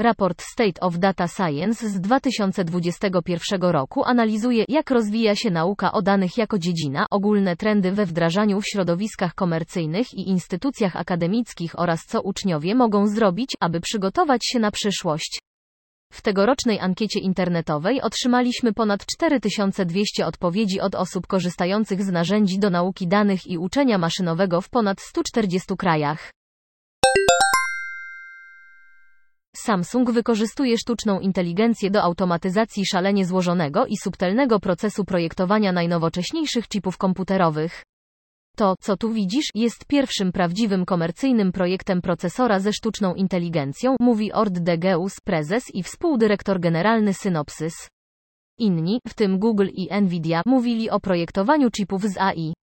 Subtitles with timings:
[0.00, 6.38] Raport State of Data Science z 2021 roku analizuje, jak rozwija się nauka o danych
[6.38, 12.74] jako dziedzina, ogólne trendy we wdrażaniu w środowiskach komercyjnych i instytucjach akademickich oraz co uczniowie
[12.74, 15.40] mogą zrobić, aby przygotować się na przyszłość.
[16.12, 23.08] W tegorocznej ankiecie internetowej otrzymaliśmy ponad 4200 odpowiedzi od osób korzystających z narzędzi do nauki
[23.08, 26.37] danych i uczenia maszynowego w ponad 140 krajach.
[29.56, 37.82] Samsung wykorzystuje sztuczną inteligencję do automatyzacji szalenie złożonego i subtelnego procesu projektowania najnowocześniejszych chipów komputerowych.
[38.56, 44.58] To, co tu widzisz, jest pierwszym prawdziwym komercyjnym projektem procesora ze sztuczną inteligencją, mówi Ord
[44.58, 47.74] de Geus, prezes i współdyrektor generalny Synopsys.
[48.58, 52.57] Inni, w tym Google i Nvidia, mówili o projektowaniu chipów z AI.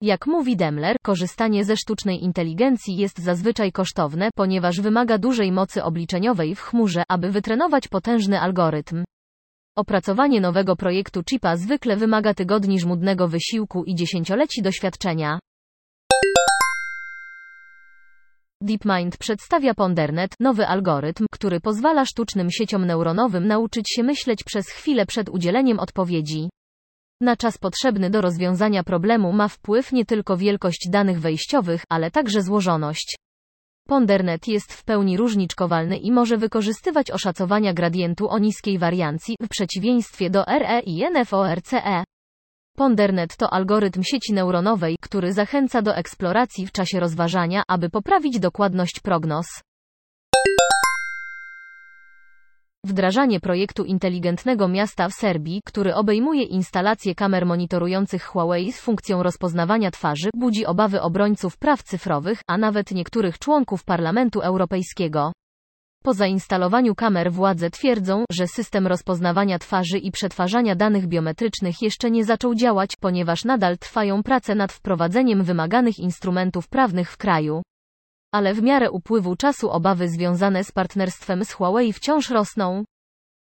[0.00, 6.54] Jak mówi Demler, korzystanie ze sztucznej inteligencji jest zazwyczaj kosztowne, ponieważ wymaga dużej mocy obliczeniowej
[6.54, 9.04] w chmurze, aby wytrenować potężny algorytm.
[9.76, 15.38] Opracowanie nowego projektu chipa zwykle wymaga tygodni żmudnego wysiłku i dziesięcioleci doświadczenia.
[18.62, 25.06] DeepMind przedstawia PonderNet, nowy algorytm, który pozwala sztucznym sieciom neuronowym nauczyć się myśleć przez chwilę
[25.06, 26.48] przed udzieleniem odpowiedzi.
[27.20, 32.42] Na czas potrzebny do rozwiązania problemu ma wpływ nie tylko wielkość danych wejściowych, ale także
[32.42, 33.16] złożoność.
[33.88, 40.30] PonderNet jest w pełni różniczkowalny i może wykorzystywać oszacowania gradientu o niskiej wariancji, w przeciwieństwie
[40.30, 42.04] do RE i NFORCE.
[42.76, 49.00] PonderNet to algorytm sieci neuronowej, który zachęca do eksploracji w czasie rozważania, aby poprawić dokładność
[49.00, 49.46] prognoz.
[52.86, 59.90] Wdrażanie projektu inteligentnego miasta w Serbii, który obejmuje instalację kamer monitorujących Huawei z funkcją rozpoznawania
[59.90, 65.32] twarzy, budzi obawy obrońców praw cyfrowych, a nawet niektórych członków Parlamentu Europejskiego.
[66.04, 72.24] Po zainstalowaniu kamer władze twierdzą, że system rozpoznawania twarzy i przetwarzania danych biometrycznych jeszcze nie
[72.24, 77.62] zaczął działać, ponieważ nadal trwają prace nad wprowadzeniem wymaganych instrumentów prawnych w kraju.
[78.36, 82.84] Ale w miarę upływu czasu obawy związane z partnerstwem z Huawei wciąż rosną.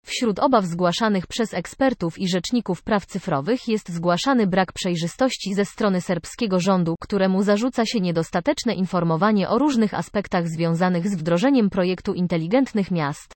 [0.06, 6.02] Wśród obaw zgłaszanych przez ekspertów i rzeczników praw cyfrowych jest zgłaszany brak przejrzystości ze strony
[6.02, 12.92] serbskiego rządu, któremu zarzuca się niedostateczne informowanie o różnych aspektach związanych z wdrożeniem projektu inteligentnych
[12.92, 13.34] miast.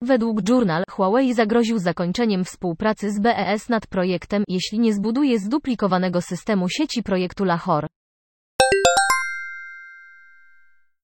[0.00, 6.68] Według Journal, Huawei zagroził zakończeniem współpracy z BES nad projektem, jeśli nie zbuduje zduplikowanego systemu
[6.68, 7.88] sieci projektu Lahore.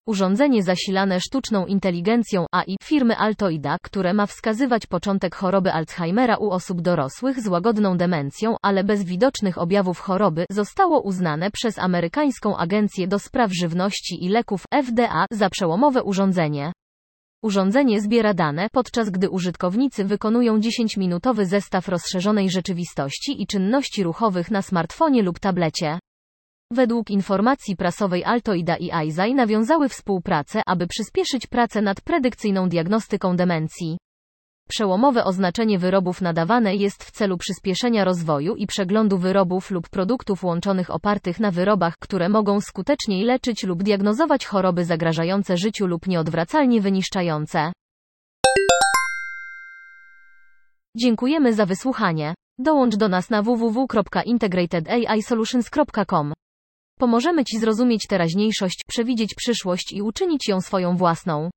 [0.08, 6.80] Urządzenie zasilane sztuczną inteligencją AI firmy Altoida, które ma wskazywać początek choroby Alzheimera u osób
[6.80, 13.18] dorosłych z łagodną demencją, ale bez widocznych objawów choroby, zostało uznane przez amerykańską Agencję do
[13.18, 16.72] Spraw Żywności i Leków FDA za przełomowe urządzenie.
[17.42, 24.62] Urządzenie zbiera dane, podczas gdy użytkownicy wykonują 10-minutowy zestaw rozszerzonej rzeczywistości i czynności ruchowych na
[24.62, 25.98] smartfonie lub tablecie.
[26.72, 33.98] Według informacji prasowej Altoida i Aizai nawiązały współpracę, aby przyspieszyć pracę nad predykcyjną diagnostyką demencji.
[34.68, 40.90] Przełomowe oznaczenie wyrobów nadawane jest w celu przyspieszenia rozwoju i przeglądu wyrobów lub produktów łączonych
[40.90, 47.72] opartych na wyrobach, które mogą skuteczniej leczyć lub diagnozować choroby zagrażające życiu lub nieodwracalnie wyniszczające.
[50.96, 52.34] Dziękujemy za wysłuchanie.
[52.58, 56.32] Dołącz do nas na www.integratedAIsolutions.com.
[56.98, 61.50] Pomożemy Ci zrozumieć teraźniejszość, przewidzieć przyszłość i uczynić ją swoją własną.